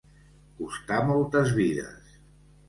[0.61, 2.19] Costar moltes vides.